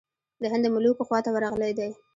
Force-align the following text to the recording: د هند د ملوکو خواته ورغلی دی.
د 0.41 0.43
هند 0.51 0.63
د 0.65 0.67
ملوکو 0.75 1.07
خواته 1.07 1.29
ورغلی 1.31 1.71
دی. 1.79 1.91